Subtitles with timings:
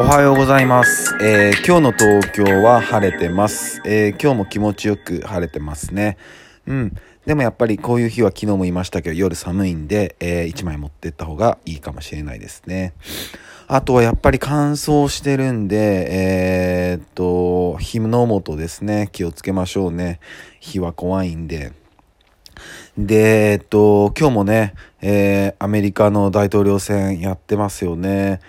[0.00, 6.16] おはようございます、えー今日の東京は晴れてます、えー今日も気持ちよく晴れてますね。
[6.66, 6.96] うん。
[7.26, 12.94] でもやっぱりこういう日は昨日も言いましたけど夜寒いんで、え1枚持ってった方がいいかもしれないですね。
[13.68, 19.10] あとはやっぱり乾燥してるんでえーっと火の元ですね。
[19.12, 20.18] 気をつけましょうね。
[20.60, 21.74] 火は怖いんで。
[22.96, 24.72] で、えっと、今日もね、
[25.02, 28.40] えーアメリカの大統領選やってますよね。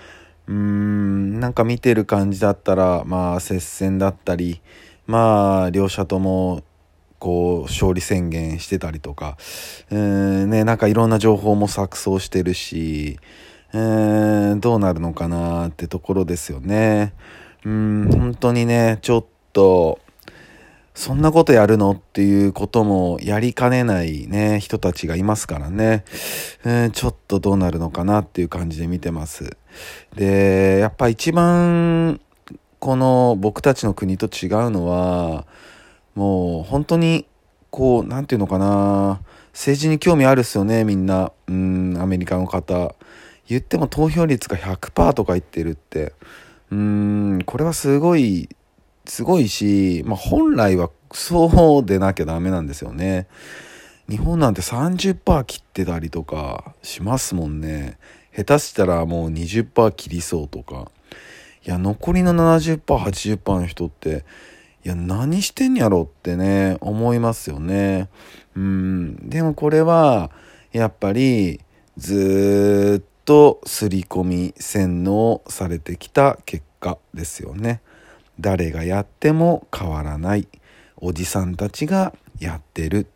[0.52, 4.62] うーん、なんか見てる感じだったら、まあ、接戦だったり、
[5.08, 6.64] まあ、両者とも、
[7.20, 9.38] こう、勝利宣言してたりとか、
[9.90, 9.98] うー
[10.46, 13.18] ん、ね、なんかいろんな情報も錯綜してるし、
[13.74, 17.14] うーん、どうなるのかなってところですよね。
[17.64, 20.00] うん、本当にね、ちょっと、
[20.94, 21.92] そんなことやるの？
[21.92, 26.04] っていうこともやりかねないね、人たちがいますからね。
[26.66, 29.58] えーちょっとどうなるのかなっていう感じで見てます。
[30.16, 32.20] で、やっぱ一番、
[32.80, 35.46] この僕たちの国と違うのは、
[36.14, 37.26] もう本当に、
[37.70, 39.22] こう、なんていうのかな、
[39.54, 41.32] 政治に興味あるっすよね、みんな。
[41.48, 42.96] うん、アメリカの方。
[43.48, 46.14] 言っても投票率が100%とか言ってるって。
[46.72, 48.50] うん、これはすごい
[49.12, 53.28] すごいし、まあ、本来はそうでなきゃダメなんですよね。
[54.10, 57.98] 日本なんて30%切ってたりとかしますもんね。
[58.34, 60.90] 下手したらもう20%切りそうとか。
[61.68, 64.24] いや、残りの70%、80%の人って、
[64.86, 68.08] いや、何してんやろってね、思いますよね。
[68.56, 69.30] うん。
[69.30, 70.32] でもこれは、
[70.72, 71.60] やっぱり、
[71.98, 77.82] ずっと刷り込み洗脳されてきた結果ですよね。
[78.42, 80.48] 誰がやっても変わらない
[80.98, 83.08] おじさんたちがやってる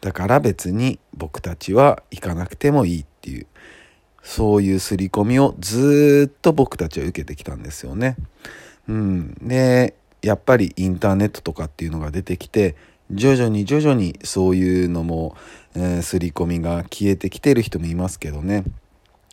[0.00, 3.46] だから別に僕たちは行かなくてもいいっていう
[4.22, 8.16] そういう刷り込みをずっと僕たちは受けてきたんですよね。
[8.88, 12.74] うん、でやっぱりインターネットとかっていうのが出てきて
[13.12, 15.36] 徐々に徐々にそういうのも、
[15.74, 18.64] えー刷り込みが消えてきてる人もいますけどね。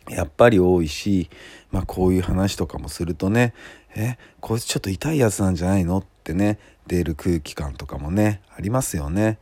[0.08, 1.30] やっぱり多いし、
[1.70, 3.54] まあこういう話とかもするとね、
[3.96, 5.98] え、こいつちょっと痛いやつなんじゃないの？
[5.98, 9.38] ってね、出る空気感とかもね、ありますよね。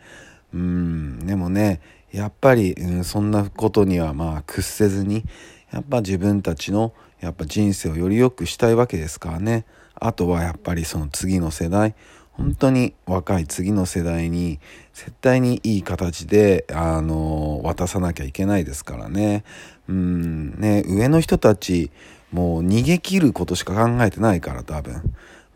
[0.53, 1.81] うん、でもね、
[2.13, 5.25] やっぱり、うん、そんなことにはまあ屈せずに、
[5.73, 9.65] やっぱ自分たちのやっぱ人生をより良くしたいわけですからね。
[9.95, 11.95] あとはやっぱりその次の世代、
[12.33, 14.59] 本当に若い次の世代に
[14.95, 19.45] 絶対にいい形で、あの、渡さなきゃいけないですからね。
[19.89, 21.91] うん、ね、上の人たち、
[22.33, 24.95] もう逃げ切ることしか考えてないから多分。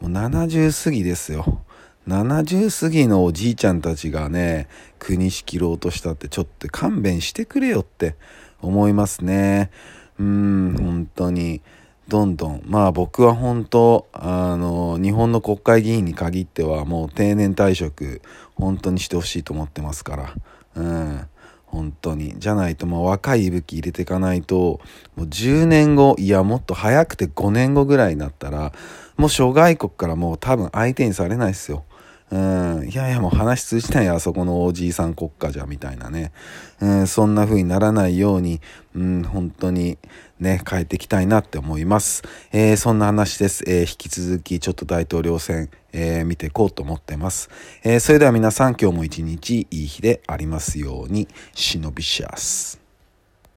[0.01, 1.63] もう70過ぎですよ。
[2.07, 8.15] 70過ぎのおじいちゃんたちがね、国仕切ろうとしたってちょっと勘弁してくれよって
[8.61, 9.71] 思いますね。
[10.19, 11.63] うん、本当に。
[12.09, 12.63] どんどん。
[12.65, 18.23] まあ僕は本当、あの、日本の国会議員に限ってはもう定年退職、
[18.55, 20.35] 本当にしてほしいと思ってますから。
[20.77, 21.29] うん。
[21.67, 22.35] 本当に。
[22.39, 24.81] じゃないともう若い息吹入れていかないと、
[25.17, 28.73] もう10年後、いやもっと早くて5年後ぐらいになったら、
[29.17, 31.85] もう諸外国からもう多分相手にされないですよ。
[32.31, 32.37] う
[32.85, 36.33] ん、いやいやもう話通じないよあそこのおじいさん国家じゃみたいなね、
[36.81, 38.61] うん、そんな風にならないように、
[38.97, 39.97] うん、本当に
[40.41, 47.49] ね変えていきたいなって思います、えーそんな話です、えー引き続きちょっと大統領選、えー見ていこうと思ってます、
[47.85, 51.29] えそれでは皆さん今日も一日いい日でありますように。
[51.55, 52.86] 忍びシャス